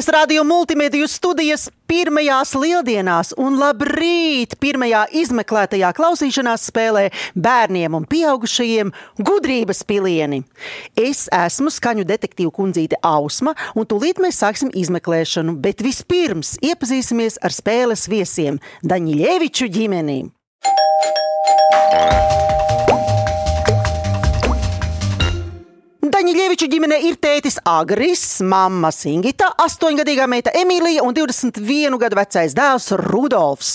[0.00, 7.02] Latvijas radio multimediju studijas pirmajās lieldienās un labrīt pirmajā izmeklētajā klausīšanās spēlē
[7.36, 10.40] bērniem un pieaugušajiem gudrības pilieni.
[10.96, 17.52] Es esmu skaņu detektīvu kundzīte Ausma, un tūlīt mēs sāksim izmeklēšanu, bet vispirms iepazīsimies ar
[17.52, 20.22] spēles viesiem Daņļieviču ģimenī.
[26.20, 32.90] Daņļieviču ģimenē ir tētis Agris, mamma Singita, 8-gadīgā meita Emīlija un 21 gadu vecais dēls
[33.00, 33.70] Rudolfs.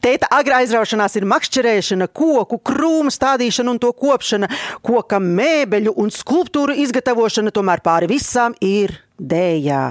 [0.00, 4.48] Tēta agrā aizraušanās ir makšķerēšana, koku, krūmu stādīšana un to kopšana,
[4.80, 9.84] koka mēbeļu un skulptūru izgatavošana, tomēr pāri visām ir dējā.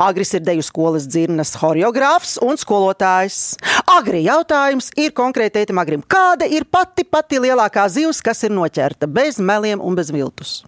[0.00, 3.58] Agris ir deju skolas dzirnas horeogrāfs un skolotājs.
[4.00, 6.08] Agri jautājums ir konkrēti tētim Agrim.
[6.08, 10.62] Kāda ir pati pati lielākā zivs, kas ir noķerta bez meliem un bez viltus?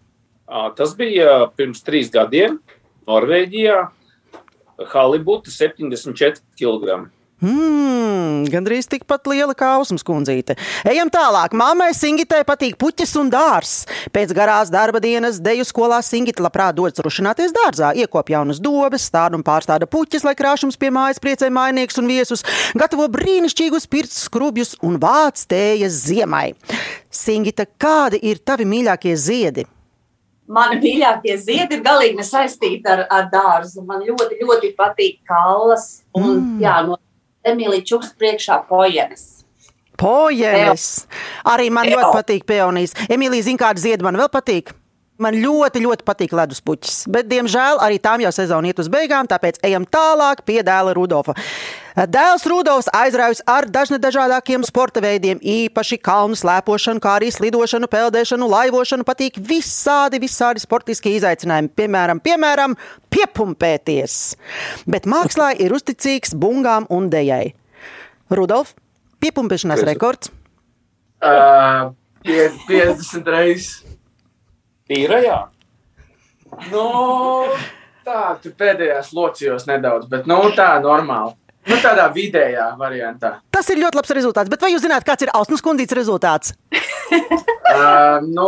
[0.46, 2.60] Tas bija pirms trīs gadiem
[3.10, 3.82] Norvēģijā.
[4.92, 7.06] Halibuta 74 kg.
[7.36, 10.54] Hmm, gandrīz tikpat liela kā ausmas kundzīte.
[10.88, 11.52] Ejam tālāk.
[11.52, 13.74] Māmai Singitai patīk puķis un dārs.
[14.08, 19.36] Pēc garās darba dienas deju skolā Singita labprāt dodas rušināties dārzā, iekop jaunas dobes, stāda
[19.36, 24.72] un pārstāda puķis, lai krāšums pie mājas priecē mainīgs un viesus, gatavo brīnišķīgus pirts skrubjus
[24.80, 26.54] un vāc tējas ziemai.
[27.12, 29.68] Singita, kādi ir tavi mīļākie ziedi?
[30.46, 33.82] Mani mīļākie ziedi ir galīgi nesaistīti ar, ar dārzu.
[33.86, 36.60] Man ļoti, ļoti patīk kalnas un mm.
[36.62, 37.00] jā, no
[37.46, 39.44] Emīlija Čukas priekšā pojenes.
[39.96, 41.06] Pojenes!
[41.48, 41.96] Arī man Eo.
[41.96, 42.94] ļoti patīk peonijas.
[43.08, 44.74] Emīlija, zina, kāda zieda man vēl patīk?
[45.16, 49.24] Man ļoti, ļoti patīk ledus puķis, bet, diemžēl, arī tām jau sezona iet uz beigām,
[49.24, 51.32] tāpēc ejam tālāk pie dēla Rudolfa.
[51.96, 58.50] Dēls Rudolfs aizraujas ar dažne dažādākiem sporta veidiem, īpaši kalnu slēpošanu, kā arī slidošanu, peldēšanu,
[58.52, 59.06] laivošanu.
[59.08, 62.76] Patīk visādi, visādi sportiskie izaicinājumi, piemēram, piemēram
[63.08, 64.20] piepumpēties.
[64.84, 67.54] Bet mākslā ir uzticīgs bungām un dejai.
[68.28, 68.76] Rudolf,
[69.24, 70.28] piepumpēšanās rekords?
[71.24, 71.94] Uh,
[72.28, 73.85] 50 reizes.
[74.86, 75.38] Tīrajā?
[76.70, 76.84] Nu,
[78.06, 81.34] tā, tur pēdējās locījos nedaudz, bet nu, tā normāli.
[81.66, 83.32] Nu, tādā vidējā variantā.
[83.50, 84.50] Tas ir ļoti labs rezultāts.
[84.52, 86.54] Bet vai jūs zināt, kāds ir Ausmas kundītes rezultāts?
[86.76, 88.46] uh, nu,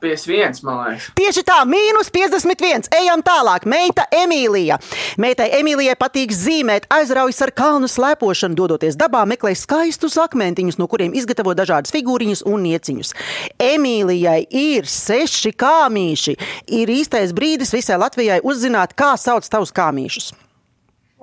[0.00, 1.06] 51, man liekas.
[1.16, 2.90] Tieši tā, mīnus 51.
[2.98, 3.64] Ejam tālāk.
[3.68, 4.76] Meita Emīlija.
[5.22, 11.16] Meitai Emīlijai patīk zīmēt, aizraujas ar kalnu slēpošanu, dodoties dabā, meklē skaistus akmentiņus, no kuriem
[11.16, 13.14] izgatavo dažādas figūriņas un nieciņus.
[13.62, 16.36] Emīlijai ir seši kāmīši.
[16.76, 20.34] Ir īstais brīdis visai Latvijai uzzināt, kā sauc tavus kāmīšus.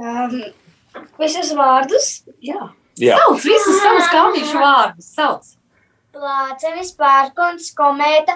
[0.02, 0.40] Um,
[1.22, 2.24] visus vārdus?
[2.42, 3.20] Jā, Jā.
[3.22, 5.12] sauc visus savus kāmīšu vārdus.
[5.14, 5.54] Sauc.
[6.14, 8.36] Plācenis, pērkons, komēta,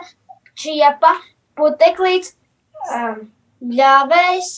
[0.57, 1.13] čiepa,
[1.57, 2.35] puteklīts,
[2.93, 3.27] um,
[3.63, 4.51] bļāvējs.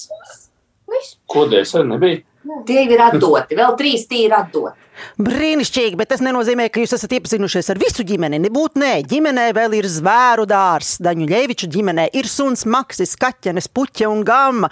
[1.29, 2.23] Kodēļ sen nebija?
[2.39, 3.57] Tie ir atdoti.
[3.59, 4.87] Vēl trīs tie ir atdoti.
[5.19, 8.39] Brīnišķīgi, bet tas nenozīmē, ka jūs esat iepazinušies ar visu ģimeni.
[8.45, 10.97] Nebūtu nē, ģimenē vēl ir zvēru dārs.
[11.03, 14.71] Daņu Ļeviču ģimenē ir suns, maksis, kaķenes, puķe un gama.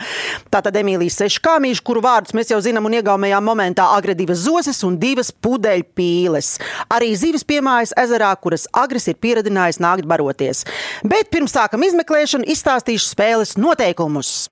[0.53, 4.79] Tātad Emīlijas seši kāmīši, kuru vārdus mēs jau zinām un iegaumējām momentā agri divas zoses
[4.87, 6.53] un divas pudeļpīles.
[6.95, 10.63] Arī zivis piemājas ezerā, kuras agris ir pieradinājis nākt baroties.
[11.07, 14.47] Bet pirms sākam izmeklēšanu, izstāstīšu spēles noteikumus.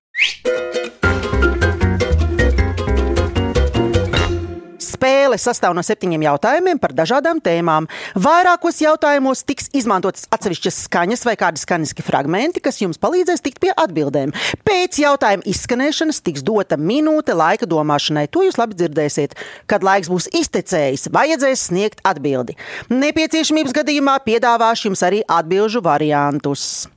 [5.05, 7.85] Spēle sastāv no septiņiem jautājumiem par dažādām tēmām.
[8.17, 13.69] Vairākos jautājumos tiks izmantotas atsevišķas skaņas vai kādi skaņiski fragmenti, kas jums palīdzēs tikt pie
[13.69, 14.33] atbildēm.
[14.65, 18.25] Pēc jautājuma izskanēšanas tiks dota minūte laika domāšanai.
[18.33, 19.37] To jūs labi dzirdēsiet.
[19.69, 22.57] Kad laiks būs iztecējis, vajadzēs sniegt atbildi.
[22.89, 26.87] Nepieciešamības gadījumā piedāvāšu jums arī atbildžu variantus.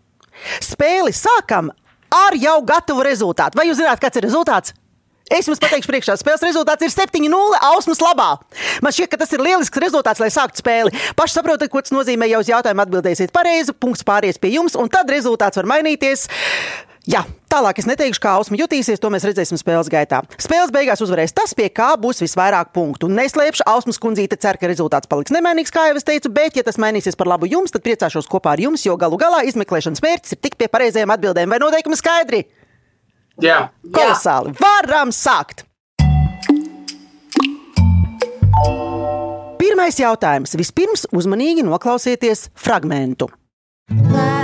[0.65, 1.75] Spēli sākam
[2.25, 3.61] ar jau gatavu rezultātu.
[3.61, 4.79] Vai jūs zināt, kāds ir rezultāts?
[5.29, 8.31] Es jums pateikšu, priekšā spēles rezultāts ir 7-0 Ausmas labā.
[8.85, 10.95] Man šķiet, ka tas ir lielisks rezultāts, lai sāktu spēli.
[11.19, 14.89] Paši saprotat, ko tas nozīmē, ja uz jautājumu atbildēsiet pareizi, punkts pāries pie jums, un
[14.93, 16.25] tad rezultāts var mainīties.
[17.09, 20.19] Jā, tālāk es neteikšu, kā Ausma jutīsies, to mēs redzēsim spēles gaitā.
[20.41, 23.09] Spēles beigās uzvarēs tas, pie kā būs visvairāk punktu.
[23.09, 26.77] Neslēpšu, Ausmas kundzīte cer, ka rezultāts paliks nemainīgs, kā jau es teicu, bet, ja tas
[26.81, 30.43] mainīsies par labu jums, tad priecāšos kopā ar jums, jo galu galā izmeklēšanas mērķis ir
[30.45, 32.45] tikt pie pareizajiem atbildēm vai noteikumi skaidri.
[33.39, 34.55] Jā, Kolosāli!
[34.59, 35.63] Varam sākt!
[39.59, 40.57] Pirmais jautājums.
[40.59, 43.31] Vispirms uzmanīgi noklausieties fragmentu.
[43.89, 44.38] Vecais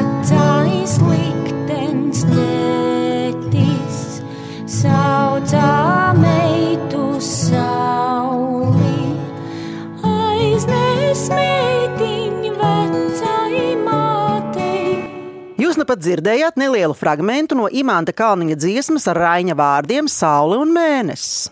[15.85, 21.51] nu pat dzirdējāt nelielu fragment no Imanta Kalniņa dziesmas ar Raņa vārdiem Saule un Mēnesis.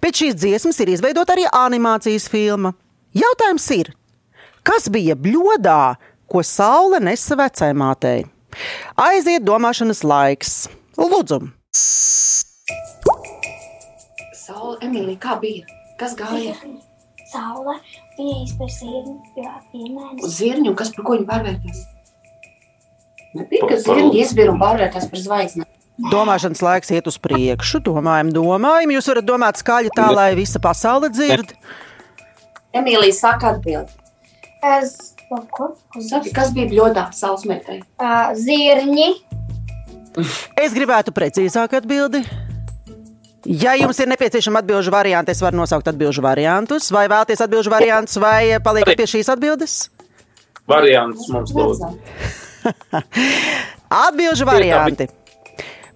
[0.00, 2.72] Pēc šīs dziesmas ir izveidota arī animācijas filma.
[3.12, 3.90] Jautājums ir,
[4.64, 5.98] kas bija bļodā,
[6.32, 8.24] ko saule nesa vecajmātei?
[8.96, 10.56] Aiziet domāšanas laiks.
[10.98, 11.42] Lūdzu,
[14.32, 15.68] Saula, Emīlija, kā bija?
[16.00, 16.56] Kas gāja?
[17.28, 17.76] Saule,
[18.16, 20.24] viņa izpēr sirdi, jo piemērs.
[20.24, 21.86] Uz zirņu, kas par ko viņa pārvērtās?
[23.38, 25.64] Nebija, Par- ka par- zirņi izbira un pārvērtās par zvaigzni.
[26.12, 27.80] domāšanas laiks iet uz priekšu.
[27.86, 28.92] Domājam, domājam.
[28.96, 31.54] Jūs varat domāt skaļi tā, lai visa pasaule dzird.
[32.74, 33.90] Emīlija saka atbildi.
[34.62, 35.14] Es,
[35.54, 35.72] ko?
[36.02, 37.80] Saki, kas bija bļodā sausmētai?
[37.98, 39.08] Uh, zirņi,
[40.58, 42.24] Es gribētu precīzāk atbildi.
[43.46, 46.88] Ja jums ir nepieciešama atbildžu varianta, es varu nosaukt atbildžu variantus.
[46.90, 49.76] Vai vēlaties atbildžu variantus, vai paliekat pie šīs atbildes?
[50.68, 51.92] Variants mums lūdzu.
[54.04, 55.08] Atbildžu varianti.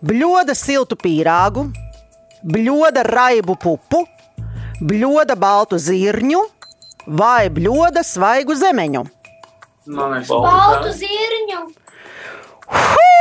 [0.02, 1.68] Bļoda siltu pīrāgu,
[2.42, 4.02] bļoda raibu pupu,
[4.82, 6.42] bļoda baltu zirņu
[7.06, 9.04] vai bļoda svaigu zemeņu.
[9.92, 11.62] Man liekas, baltu zirņu.
[12.72, 13.11] Jā!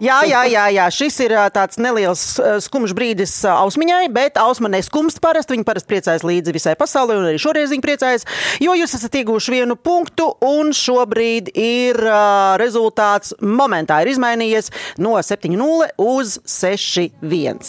[0.00, 2.22] Jā, jā, jā, jā, šis ir tāds neliels
[2.64, 5.52] skumjš brīdis ausmiņai, bet ausma neskumst parasti.
[5.52, 8.24] Viņa parasti priecājas līdzi visai pasaulē, un arī šoreiz viņa priecājas,
[8.64, 14.72] jo jūs esat ieguvuši vienu punktu, un šobrīd ir uh, rezultāts momentā ir izmainījies
[15.04, 17.60] no 7-0 uz 6-1.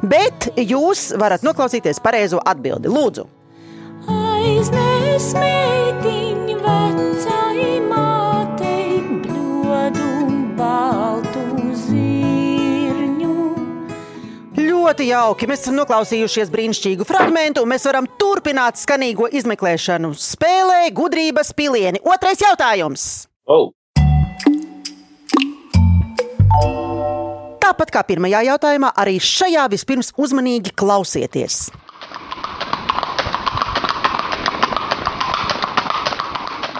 [0.00, 2.88] Bet jūs varat noklausīties pareizo atbildi.
[2.88, 3.28] Lūdzu!
[4.06, 10.10] Aiznes meitiņu vecai mātei, bļodu
[10.56, 11.15] baltu
[14.86, 15.46] Ļoti jauki.
[15.50, 20.12] Mēs esam noklausījušies brīnišķīgu fragment, un mēs varam turpināt skanīgo izmeklēšanu.
[20.14, 21.98] Spēlē gudrības pilieni.
[22.06, 23.08] Otrais jautājums.
[23.50, 23.72] Oh,
[27.66, 31.58] Tāpat kā pirmajā jautājumā, arī šajā vispirms uzmanīgi klausieties.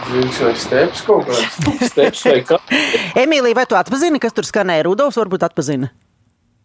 [0.06, 1.60] Zirgs vai steps kaut kāds.
[1.90, 2.62] steps vai kā?
[3.18, 4.86] Emīlija, vai tu atpazini, kas tur skanēja?
[4.86, 5.90] Rudolfs varbūt atpazina.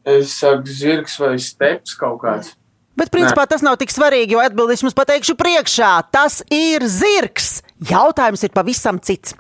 [0.08, 2.56] Es saku, zirgs vai steps kaut kāds.
[2.98, 5.92] Bet, principā, tas nav tik svarīgi, jo atbildēs jums pateikšu priekšā.
[6.12, 7.62] Tas ir zirgs.
[7.88, 9.34] Jautājums ir pavisam cits.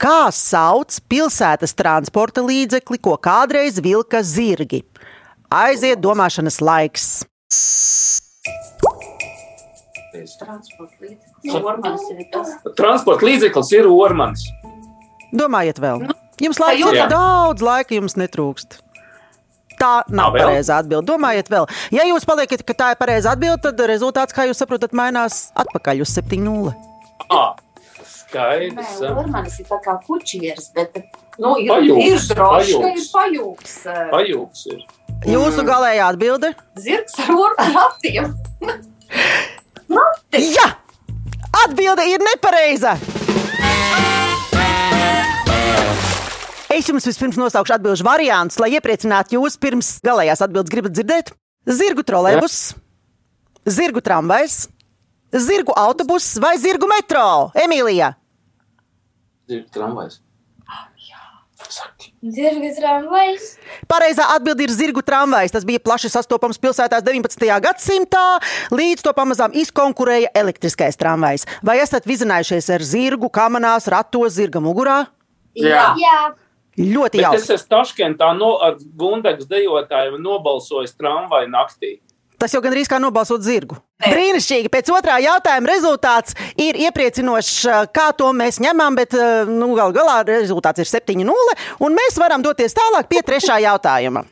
[0.00, 4.82] Kā sauc pilsētas transporta līdzekli, ko kādreiz vilka zirgi?
[5.54, 7.06] Aiziet domāšanas laiks.
[10.40, 11.56] Transporta līdzeklis.
[11.62, 12.52] Ormans ir tas.
[12.76, 14.44] Transporta līdzeklis ir ormans.
[15.30, 16.08] Domājiet vēl.
[16.42, 17.00] Jums laiks jūtam?
[17.06, 18.80] ir daudz, laika jums netrūkst.
[19.80, 21.06] Tā nav pareizā atbilde.
[21.08, 21.66] Domājiet vēl.
[21.94, 26.02] Ja jūs paliekat, ka tā ir pareizā atbilde, tad rezultāts, kā jūs saprotat, mainās atpakaļ
[26.04, 26.74] uz 7-0.
[27.30, 29.00] Ah, Nē, skaidrs.
[29.10, 31.00] Ormans ir tā kā kučieris, bet
[31.40, 33.74] nu, ir, Pajūgs, ir droši, ka ir pajūgs.
[34.12, 34.66] pajūgs.
[34.70, 34.84] ir.
[35.26, 36.52] Jūsu galējā atbilde?
[36.78, 38.30] Zirgs ar or- ratiem.
[40.56, 40.68] Jā!
[41.64, 42.94] Atbilde ir nepareiza!
[46.70, 50.70] Es jums vispirms nosaukšu atbildžu variantus, lai iepriecinātu jūs pirms galējās atbildes.
[50.70, 51.32] Gribat dzirdēt?
[51.66, 52.58] Zirgu trolēbus,
[53.66, 54.62] zirgu tramvajs,
[55.34, 57.50] zirgu autobuss vai zirgu metro?
[57.58, 58.14] Emīlija!
[59.50, 60.20] Ir tramvajs.
[62.20, 63.46] Zirga tramvajs.
[63.90, 65.52] Pareizā atbilde ir zirgu tramvajs.
[65.54, 67.46] Tas bija plaši sastopams pilsētās 19.
[67.64, 68.24] gadsimtā,
[68.74, 71.46] līdz to pamazām izkonkurēja elektriskais tramvajs.
[71.66, 75.02] Vai esat vizinājušies ar zirgu, kamanās, ratos, zirga mugurā?
[75.58, 75.90] Jā.
[76.00, 76.18] Jā,
[76.80, 77.40] Ļoti Bet jauki.
[77.42, 81.98] es esmu Taškentā no, ar Gundagas dejotājiem nobalsojis tramvaju naktī.
[82.40, 83.76] Tas jau gandrīz kā nobalsot zirgu.
[84.00, 84.70] Brīnišķīgi.
[84.72, 87.66] Pēc otrā jautājuma rezultāts ir iepriecinošs.
[87.92, 89.12] Kā to mēs ņemam, bet
[89.50, 91.56] nu, gal galā rezultāts ir 7-0.
[91.84, 94.24] Un mēs varam doties tālāk pie trešā jautājuma.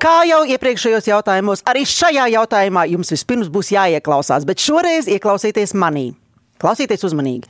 [0.00, 6.14] Kā jau iepriekšējos jautājumos, arī šajā jautājumā jums vispirms būs jāieklausās, bet šoreiz ieklausieties manī.
[6.60, 7.44] Klausieties uzmanīgi.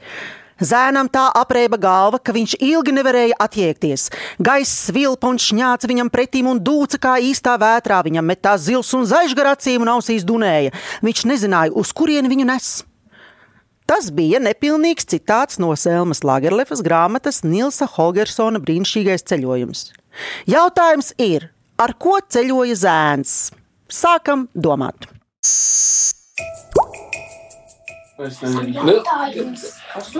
[0.60, 4.10] Zēnam tā apreiba galva, ka viņš ilgi nevarēja attiekties.
[4.42, 8.02] Gaiss svilpa un šņāca viņam pretīm un dūca kā īstā vētrā.
[8.04, 10.74] Viņam metā zils un zaļš gar acīm un ausīs dunēja.
[11.04, 12.72] Viņš nezināja, uz kurieni viņu nes.
[13.90, 19.88] Tas bija nepilnīgs citāts no Selmas Lagerlefas grāmatas Nilsa Holgersona brīnišķīgais ceļojums.
[20.50, 21.48] Jautājums ir,
[21.80, 23.38] ar ko ceļoja zēns?
[23.90, 25.08] Sākam domāt.
[28.20, 28.94] Nu,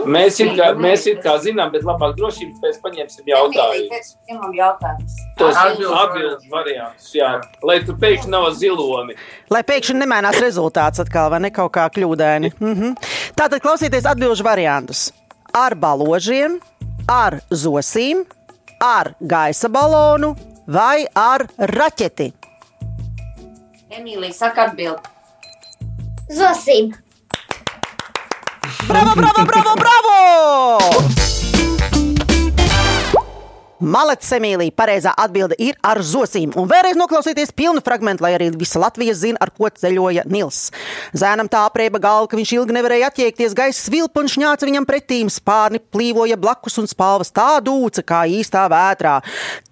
[0.09, 3.99] mēs, it kā, mēs it kā zinām, bet labāk drošības pēc paņemsim jautājumu.
[4.29, 5.19] Pirmam jautājums.
[5.37, 7.35] Tos Atbildes atbildes variantus, jā.
[7.67, 9.19] Lai tu pēkšņi nav zilomi.
[9.53, 12.55] Lai pēkšņi nemainās rezultāts atkal, vai ne kaut kā kļūdaini.
[12.57, 12.97] Mhm.
[13.37, 15.11] Tātad klausieties atbildžu variantus.
[15.53, 16.57] Ar baložiem,
[17.11, 18.25] ar zosīm,
[18.81, 20.33] ar gaisa balonu
[20.71, 22.33] vai ar raķeti.
[23.91, 25.03] Emīlija saka atbildi.
[26.31, 26.93] Zosim.
[28.91, 31.30] Bravo, bravo, bravo, bravo!
[33.81, 36.53] Malets Emīlija, pareizā atbilde ir ar zosīm.
[36.61, 40.67] Un vēlreiz noklausieties pilnu fragment, lai arī visa Latvija zina, ar ko ceļoja Nils.
[41.17, 43.57] Zēnam tā aprieba galva, ka viņš ilgi nevarēja attiekties.
[43.57, 45.33] Gaisa svilpa un šņāca viņam pretīm.
[45.33, 49.17] Spārni plīvoja blakus un spalvas tā dūca kā īstā vētrā.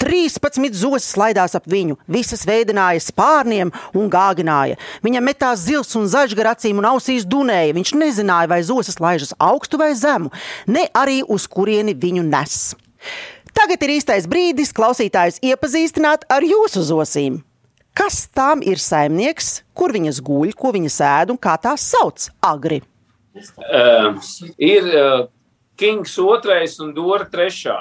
[0.00, 4.80] 13 zosis slaidās ap viņu, visas veidināja spārniem un gāgināja.
[5.04, 7.76] Viņam metās zils un zaļš gar acīm un ausīs dunēja.
[7.76, 10.32] Viņš nezināja, vai zosis laižas augstu vai zemu,
[10.66, 12.60] ne arī uz kurieni viņu nes.
[13.58, 17.40] Tagad ir īstais brīdis klausītājus iepazīstināt ar jūsu zosīm.
[17.98, 22.28] Kas tām ir saimnieks, kur viņas guļ, ko viņas ēd un kā tās sauc?
[22.38, 22.78] Agri.
[23.34, 24.14] Uh,
[24.62, 25.24] ir uh,
[25.78, 27.80] Kings otrais un Dora trešā.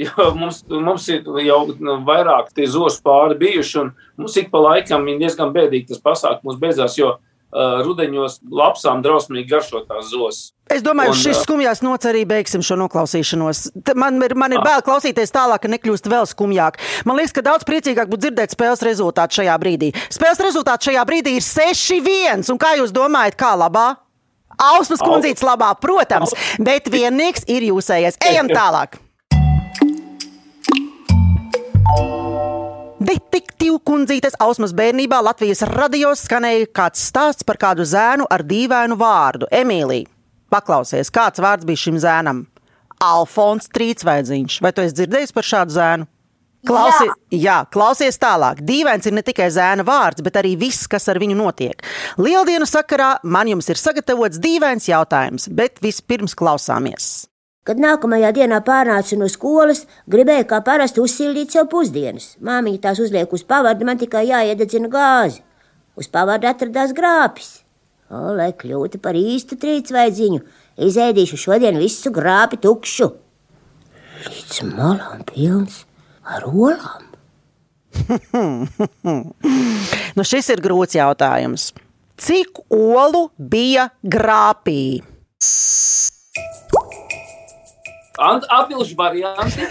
[0.00, 3.88] Jo mums, mums ir jau nu, vairāk tie zosu pāri bijuši, un
[4.22, 9.82] mums ik pa laikam diezgan bēdīgi tas pasākums beidzās, jo uh, rudeņos lapsām drausmīgi garšo
[9.88, 10.52] tās zosas.
[10.70, 13.62] Es domāju, Un, ka šis ā, skumjās nots arī beigsim šo noklausīšanos.
[13.98, 16.78] Man ir, man ir bail klausīties tālāk, ka nekļūst vēl skumjāk.
[17.10, 19.90] Man liekas, ka daudz priecīgāk būtu dzirdēt spēles rezultātu šajā brīdī.
[20.14, 22.46] Spēles rezultāts šajā brīdī ir 6-1.
[22.54, 23.88] Un kā jūs domājat, kā labā?
[24.60, 28.20] Ausmas kundzītes labā, protams, bet vienīgs ir jūsējais.
[28.30, 29.00] Ejam tālāk!
[33.86, 40.08] Kundzītes ausmas bērnībā Latvijas radio skanēja kāds stāsts par kādu zēnu ar dīvainu vārdu- Emīlija.
[40.50, 42.46] Paklausies, kāds vārds bija šim zēnam?
[43.00, 44.60] Alfons Trīsvaidziņš.
[44.60, 46.08] Vai tu esi dzirdējis par šādu zēnu?
[46.66, 47.38] Klausi, jā.
[47.40, 48.60] jā, klausies tālāk.
[48.60, 51.80] Dīvains ir ne tikai zēna vārds, bet arī viss, kas ar viņu notiek.
[52.20, 57.29] Lieldienu sakarā man jums ir sagatavots dīvains jautājums, bet vispirms klausāmies.
[57.70, 62.32] Kad nākamajā dienā pārnācu no skolas, gribēju kā parasti uzsildīt sev pusdienas.
[62.42, 65.38] Māmiņa tās uzliek uz pavardu, man tikai jāiededzina gāzi.
[65.94, 67.60] Uz pavardu atradās grāpis.
[68.10, 70.40] O, lai kļūtu par īstu trīsvaidziņu,
[70.82, 73.06] izēdīšu šodien visu grāpi tukšu.
[74.24, 75.84] Līdz malām pilns
[76.26, 77.06] ar olām.
[80.18, 81.70] Nu, šis ir grūts jautājums.
[82.18, 85.04] Cik olu bija grāpī?
[88.20, 89.64] Atbilžu varianti.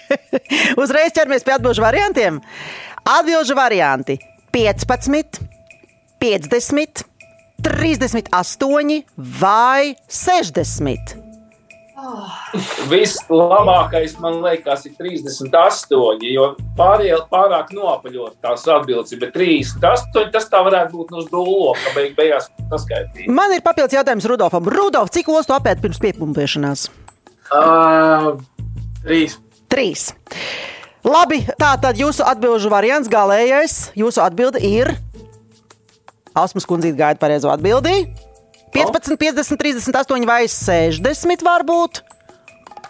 [0.82, 2.42] Uzreiz ķeramies pie atbildžu variantiem.
[3.08, 4.18] Atbildžu varianti
[4.52, 5.40] 15,
[6.20, 7.04] 50,
[7.64, 9.02] 38
[9.40, 11.30] vai 60.
[12.88, 16.46] Vislabākais man liekas ir 38, jo
[16.78, 22.16] pārējie pārāk nopaļot tās atbildes, bet 38 tas tā varētu būt uz dūlo, ka beig,
[22.16, 23.28] beigās saskaitīt.
[23.28, 24.72] Man ir papildus jautājums Rudolfam.
[24.72, 26.88] Rudolf, cik ostu apēd pirms piepumpēšanās?
[27.50, 28.38] Uh,
[29.02, 29.38] trīs.
[29.70, 30.10] Trīs.
[31.06, 33.90] Labi, tā tad jūsu atbildžu variants galīgais.
[33.98, 34.92] Jūsu atbilde ir.
[36.36, 38.04] Ausmas kundzīte gaida pareizo atbildi.
[38.74, 42.02] 15, 50, 38 vai 60 varbūt.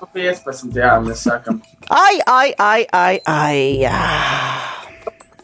[0.00, 1.60] Nu, 15, jā, mēs sakam.
[1.92, 3.60] Ai, ai, ai, ai, ai.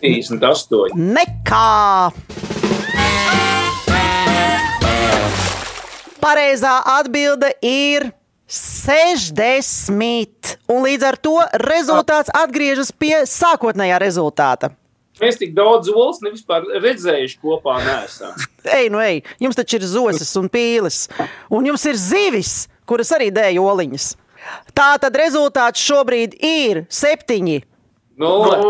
[0.01, 0.97] 38.
[0.97, 2.13] Nekā.
[6.21, 8.11] Pareizā atbilde ir
[8.47, 10.59] 60.
[10.71, 11.37] Un līdz ar to
[11.67, 14.71] rezultāts atgriežas pie sākotnējā rezultāta.
[15.17, 17.79] Mēs tik daudz olas nevispār redzējuši kopā.
[18.79, 21.07] Ej, nu ej, jums taču ir zosis un pīles,
[21.49, 24.11] un jums ir zivis, kuras arī dēļ oliņas.
[24.77, 27.63] Tā tad rezultāts šobrīd ir septiņi.
[28.21, 28.61] Nulle.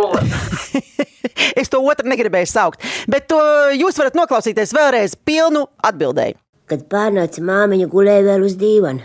[1.56, 3.36] Es to otru negribēju saukt, bet to
[3.76, 6.38] jūs varat noklausīties vēlreiz pilnu atbildēju.
[6.70, 9.04] Kad pārnāca māmiņa, gulēja vēl uz dīvana.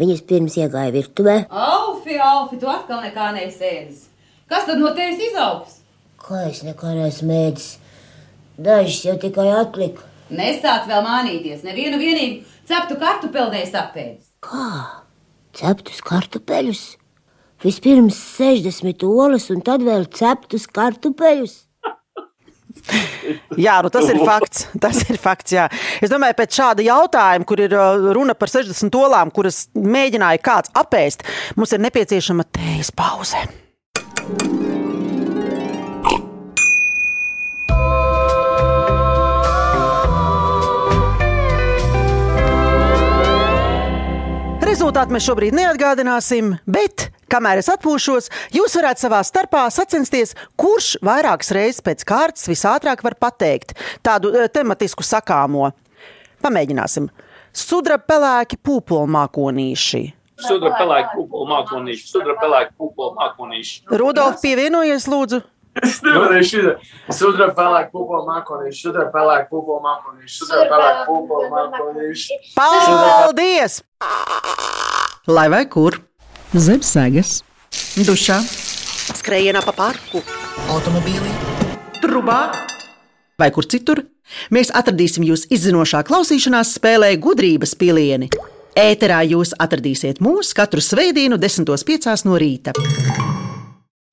[0.00, 1.36] Viņas pirms iegāja virtuvē.
[1.54, 3.94] Alfi, Alfi, tu atkal nekā nesēdi.
[4.50, 5.78] Kas tad no tevis izaugs?
[6.24, 7.68] Kā es nekā neesmu mēģis?
[8.64, 10.02] Dažas jau tikai atlika.
[10.34, 14.30] Nesāc vēl mānīties, nevienu vienīgu ceptu kartupelnēs apēdis.
[14.42, 15.04] Kā?
[15.54, 16.84] Ceptus kartupeļus?
[17.64, 21.60] Vispirms 60 olas, un tad vēl ceptus kartupeļus.
[23.60, 24.68] Jā, nu tas ir fakts.
[24.84, 25.68] Tas ir fakts jā.
[26.04, 30.74] es domāju, pēc šāda jautājuma, kur ir uh, runa par 60 olām, kuras mēģināja kāds
[30.76, 31.24] apēst,
[31.58, 33.44] mums ir nepieciešama teijas pauze.
[44.64, 51.52] Rezultātu mēs šobrīd neatgādināsim, bet kamēr es atpūšos, jūs varētu savā starpā sacensties, kurš vairākas
[51.56, 53.74] reizes pēc kārtas visātrāk var pateikt
[54.06, 55.72] tādu eh, tematisku sakāmo.
[56.44, 57.08] Pamēģināsim.
[57.54, 60.04] Sudraba pelēki pūpolu mākonīši.
[60.44, 62.08] Sudra pelēka pupulu mākonīši.
[62.10, 63.84] Sudra pelēka pupulu mākonīši.
[63.94, 65.44] Rudolf, pievienojies, lūdzu.
[65.82, 66.72] Es nevarēju šitā.
[67.14, 72.38] Sudra pelēk pupo mākonīši, sudra pelēk pupo mākonīši, sudra pelēk pupo mākonīši.
[72.54, 73.80] Paldies!
[75.26, 75.98] Lai vai kur?
[76.54, 77.40] Zem sēgas,
[78.06, 78.36] dušā,
[79.18, 80.20] skrējienā pa parku,
[80.70, 81.32] automobīlī,
[81.98, 82.44] trubā
[83.42, 84.04] vai kur citur.
[84.54, 88.30] Mēs atradīsim jūs izzinošā klausīšanās spēlē gudrības pilieni.
[88.78, 92.22] Ēterā jūs atradīsiet mūs katru svētdienu, 10.5.
[92.30, 92.78] no rīta.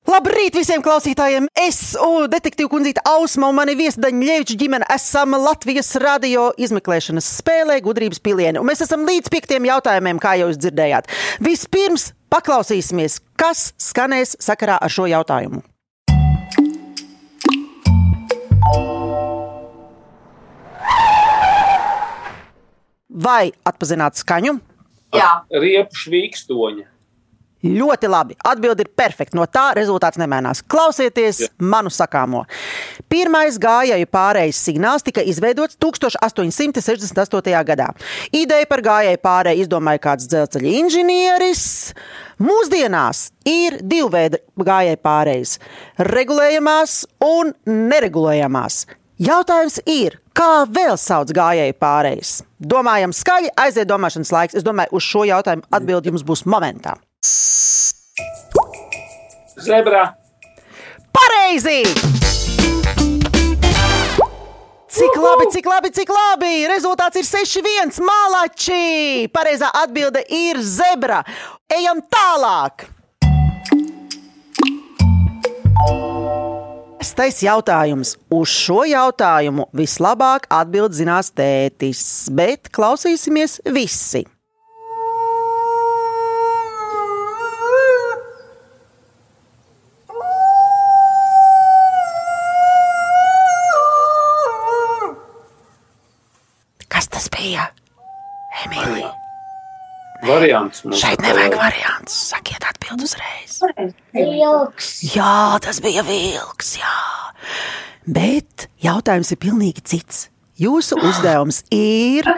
[0.02, 1.44] Labrīt visiem klausītājiem!
[1.62, 7.76] Es, o, detektīva kundzīte Ausma un mani viesdaņa Ļeviča ģimene esam Latvijas radio izmeklēšanas spēlē
[7.84, 8.58] gudrības pilieni.
[8.58, 11.06] Un mēs esam līdz piektiem jautājumiem, kā jau jūs dzirdējāt.
[11.46, 15.62] Vispirms paklausīsimies, kas skanēs sakarā ar šo jautājumu.
[23.22, 24.58] Vai atpazināt skaņu?
[25.14, 25.30] Jā,
[25.62, 26.88] Riepu švīkstoņa.
[27.62, 28.34] Ļoti labi.
[28.42, 29.36] Atbilde ir perfekta.
[29.38, 30.64] No tā rezultāts nemainās.
[30.66, 32.42] Klausieties manu sakāmo.
[33.12, 37.62] Pirmais gājēju pārējais signāls tika izveidots 1868.
[37.68, 37.92] gadā.
[38.34, 41.66] Ideja par gājēju pārēju izdomāja kāds dzelzceļa inženieris.
[42.42, 45.58] Mūsdienās ir divi veidi gājēju pārējas-
[46.16, 48.86] regulējamās un neregulējamās.
[49.22, 52.42] Jautājums ir, kā vēl sauc gājēju pārējas?
[52.58, 54.54] Domājam, skaļi aiziet domāšanas laiks.
[54.58, 56.96] Es domāju, uz šo jautājumu atbildi jums būs momentā.
[59.60, 60.16] Zebra.
[61.12, 61.82] Pareizi!
[64.92, 66.54] Cik labi, cik labi, cik labi!
[66.68, 69.28] Rezultāts ir 6-1 malači!
[69.32, 71.22] Pareizā atbilde ir zebra.
[71.72, 72.88] Ejam tālāk!
[77.02, 78.14] Stais jautājums.
[78.32, 84.22] Uz šo jautājumu vislabāk atbild zinās tētis, bet klausīsimies visi.
[96.92, 97.66] Kas tas bija?
[98.62, 99.10] Emīlija,
[100.72, 102.14] Variants šeit nevajag variants.
[102.32, 103.60] Sakiet, atbild uzreiz.
[104.16, 104.92] Vilks.
[105.14, 106.76] Jā, tas bija vilks.
[106.80, 106.94] Jā.
[108.08, 110.28] Bet jautājums ir pilnīgi cits.
[110.58, 112.28] Jūsu uzdevums ir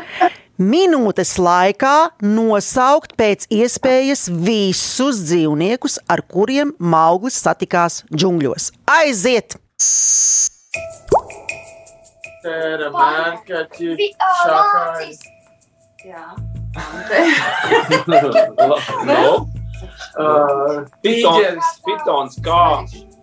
[0.59, 8.73] minūtes laikā nosaukt pēc iespējas visus dzīvniekus, ar kuriem Mauglis satikās džungļos.
[8.99, 9.59] Aiziet!
[12.45, 12.91] Tēra,
[14.21, 14.53] ā, šakāji.
[14.53, 15.25] lācis.
[16.05, 16.54] jā.
[19.09, 19.49] No.
[20.15, 21.71] Uh, Pitons, Tīģeris.
[21.85, 22.61] pitons, kā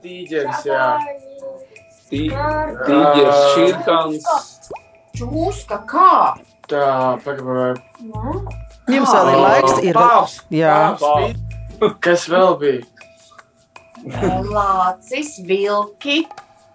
[0.04, 0.88] Tīģeris, jā.
[2.12, 2.32] tī-
[2.86, 4.28] tīģers, širkans.
[5.18, 6.12] Čūska kā?
[6.72, 6.86] Tā,
[7.24, 7.80] pagaidām.
[8.92, 9.76] Jums vēl ir laiks.
[9.84, 10.00] Ir...
[10.00, 10.38] Pāvs.
[10.54, 10.76] Jā.
[12.04, 12.82] Kas vēl bija?
[14.52, 16.24] Lācis, vilki.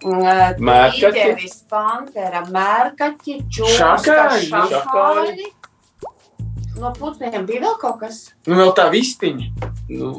[0.06, 1.00] Mērkaķi.
[1.00, 5.48] tīģeris, pantera, mērkaķi, čūska, Šakāļi.
[6.76, 8.18] No putniem bija vēl kaut kas.
[8.46, 9.46] Nu, vēl tā vistiņa.
[9.88, 10.10] Nu,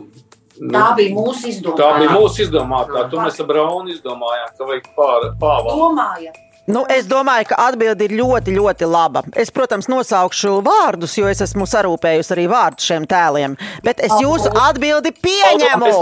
[0.58, 1.78] nu, Tā bija mūsu izdomā.
[1.78, 3.04] tā bija mūsu izdomātā.
[3.12, 5.76] To mēs ar Braunu izdomājām, ka vajag pār, pāvā.
[5.78, 6.34] Domāja.
[6.67, 9.22] Nu, es domāju, ka atbilde ir ļoti, ļoti laba.
[9.39, 13.56] Es, protams, nosaukšu vārdus, jo es esmu sarūpējusi arī vārdus šiem tēliem.
[13.86, 15.93] Bet es jūsu atbildi pieņemu.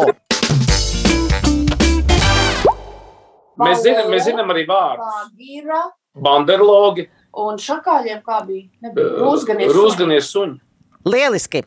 [3.62, 5.94] Mēs zinām, mēs zinām arī vārdus.
[6.16, 8.70] Banderlogi, un šakāļiem kā bija?
[8.86, 9.16] Nebija.
[9.22, 9.74] Rūzganies.
[9.76, 10.60] Rūzganies suņi.
[11.06, 11.62] Lieliski!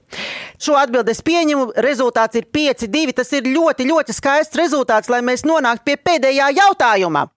[0.59, 1.69] Šo atbildi es pieņemu.
[1.85, 3.15] Rezultāts ir 5-2.
[3.21, 7.29] Tas ir ļoti, ļoti skaists rezultāts, lai mēs nonāktu pie pēdējā jautājuma.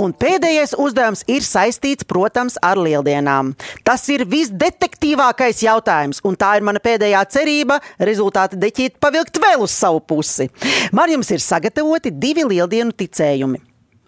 [0.00, 3.52] Un pēdējais uzdevums ir saistīts, protams, ar lieldienām.
[3.84, 9.74] Tas ir visdetektīvākais jautājums, un tā ir mana pēdējā cerība rezultātu deķīt pavilkt vēl uz
[9.76, 10.48] savu pusi.
[10.96, 13.60] Man jums ir sagatavoti divi lieldienu ticējumi.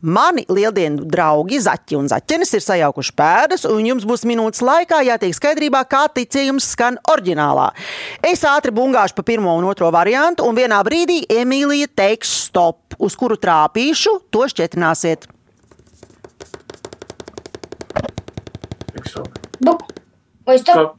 [0.03, 5.37] Mani lieldienu draugi, Zaķi un Zaķenes, ir sajaukuši pēdas, un jums būs minūtes laikā jātiek
[5.37, 7.69] skaidrībā, kā ticējums skan oriģinālā.
[8.27, 13.15] Es ātri bungāšu pa pirmo un otro variantu, un vienā brīdī Emīlija teiks stop, uz
[13.15, 15.29] kuru trāpīšu, to šķietināsiet.
[20.43, 20.99] Vai stop?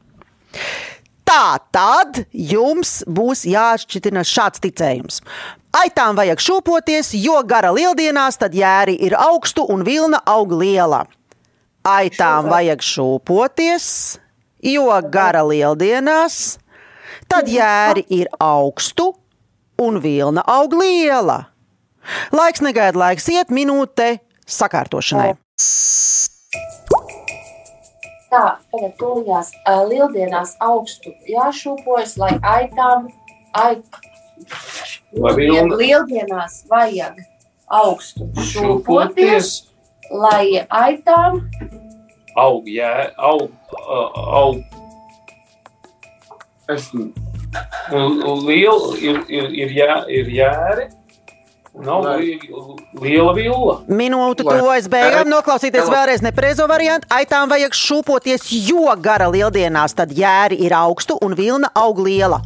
[1.34, 5.16] Tā tad jums būs jāšķitina šāds ticējums.
[5.74, 11.04] Aitām vajag šūpoties, jo gara lieldienās tad jēri ir augstu un vilna aug liela.
[11.84, 13.86] aitām vajag šūpoties,
[14.62, 16.58] jo gara lieldienās,
[17.28, 19.10] tad jēri ir augstu
[19.82, 21.50] un vilna aug liela.
[22.32, 25.34] Laiks negaida, laiks iet minūte sakārtošanai.
[28.34, 33.06] Tā, tagad tūlījās uh, lieldienās augstu jāšūpojas, lai aitām,
[33.54, 33.84] ait,
[35.14, 37.20] lieldienās vajag
[37.70, 39.52] augstu šūpoties,
[40.10, 41.44] lai aitām,
[42.34, 43.52] Aug, jā, aug,
[43.86, 44.58] aug.
[46.66, 50.88] Es, liela ir, ir, ir, jā, ir jēri.
[51.74, 52.38] Nav li-
[53.02, 53.80] liela villa.
[53.90, 57.08] Minūte tuvojas beigām, noklausīties vēlreiz nepareizo variantu.
[57.10, 62.40] Aitām vajag šūpoties, jo gara lieldienās tad jēri ir augstu un vilna aug liela.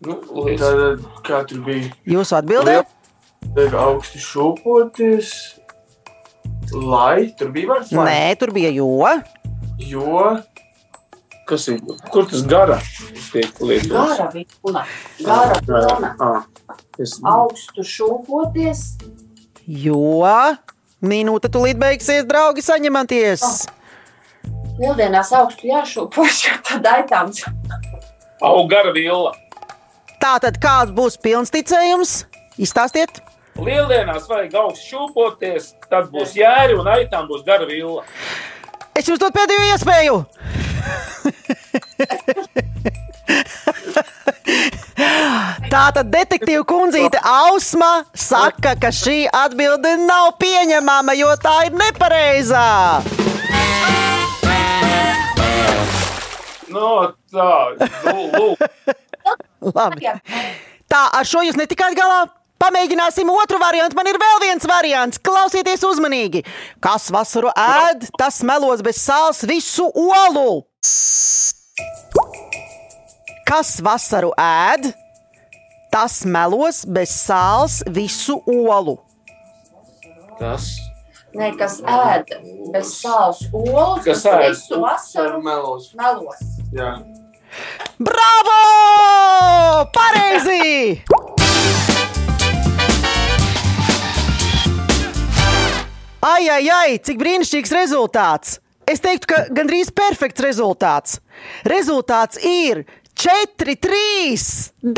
[0.00, 0.16] Nu.
[0.60, 1.88] Tad, kā tur bija?
[2.08, 2.78] Jūsu atbildē?
[3.56, 5.32] Vajag augstu šūpoties,
[6.72, 7.92] lai tur bija vārds.
[7.96, 8.86] Nē, tur bija jo.
[9.80, 10.36] Jo
[11.50, 11.80] Kas ir?
[12.14, 12.76] Kur tas gara
[13.32, 13.90] tiek lietots?
[13.90, 14.84] gara vilna,
[15.26, 16.44] gara vilna, Ah,
[17.02, 18.84] es, augstu šūpoties,
[19.66, 19.96] Jo
[21.02, 23.42] minūte tūlīt beigsies, draugi, saņematies.
[24.80, 27.32] lieldienās augstu jāšūpojas, jo tad aitām.
[28.42, 29.32] aug gara villa.
[30.22, 32.24] Tā tad kāds būs pilns ticējums?
[32.58, 33.20] Izstāstiet!
[33.56, 38.04] Lieldienās vajag augstu šūpoties, tad būs jēri un aitām būs gara villa.
[38.94, 40.24] Es jums dodu pēdējo iespēju!
[45.70, 52.66] Tā tad detektīva kundzīte Ausma saka, ka šī atbilde nav pieņemama, jo tā ir nepareizā.
[56.70, 56.90] No,
[57.30, 57.52] tā,
[58.06, 58.58] nu, lūk.
[59.74, 60.10] Labi.
[60.90, 62.24] Tā, ar šo jūs netikāt galā.
[62.60, 63.96] Pamēģināsim otru variantu.
[63.96, 65.18] Man ir vēl viens variants.
[65.24, 66.42] Klausieties uzmanīgi.
[66.84, 70.64] Kas vasaru ēd, tas melos bez sāls visu olu.
[73.48, 74.90] Kas vasaru ēd,
[75.90, 78.98] tas melos bez sāls visu olu.
[80.38, 80.68] Tas.
[81.34, 82.30] Nē, kas ēd
[82.74, 84.48] bez sāls olu, Kas ēd?
[84.50, 85.92] visu vasaru melos.
[85.94, 86.40] melos.
[86.74, 86.92] Jā.
[87.98, 88.60] Bravo!
[89.94, 91.02] Pareizi!
[96.20, 98.58] Ai, ai, ai, cik brīnišķīgs rezultāts!
[98.84, 101.14] Es teiktu, ka gandrīz perfekts rezultāts.
[101.64, 102.82] Rezultāts ir
[103.16, 104.44] 4, 3.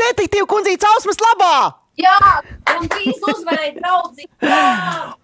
[0.01, 1.82] Detektīva kundzītes ausmas labā!
[1.93, 2.13] Jā,
[2.73, 4.25] un trīs uzvarēja draugi.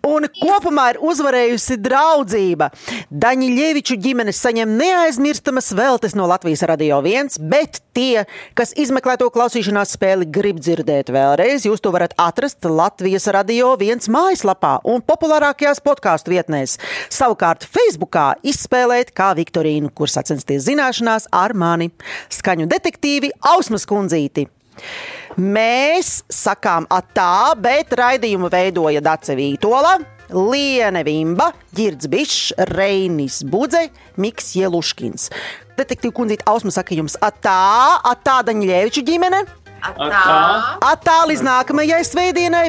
[0.05, 2.67] Un kopumā ir uzvarējusi draudzība.
[3.09, 9.95] Daņļieviču ģimenes saņem neaizmirstamas veltes no Latvijas Radio 1, bet tie, kas izmeklē to klausīšanās
[9.97, 16.35] spēli, grib dzirdēt vēlreiz, jūs to varat atrast Latvijas Radio 1 mājaslapā un populārākajās podkāstu
[16.35, 16.77] vietnēs.
[17.09, 21.89] Savukārt Facebookā izspēlēt kā Viktorīnu, kur sacensties zināšanās ar mani
[22.29, 24.45] skaņu detektīvi Ausmas kundzīti.
[25.37, 29.99] Mēs sakām atā, bet raidījumu veidoja Dace Vītola,
[30.33, 33.87] Liene Vimba, Girds Bišs, Reinis Budze,
[34.17, 35.29] Miks Jeluškins.
[35.77, 39.45] Detektīva kundzīte Ausma saka jums atā, atā Daņļieviču ģimene,
[39.79, 40.23] Tā.
[40.91, 42.65] atā līdz nākamajai svētdienai.